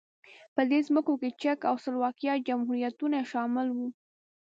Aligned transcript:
په 0.55 0.61
دې 0.69 0.79
ځمکو 0.87 1.13
کې 1.21 1.29
چک 1.41 1.59
او 1.69 1.75
سلواکیا 1.83 2.33
جمهوریتونه 2.47 3.17
شامل 3.31 3.67
وو. 3.71 3.87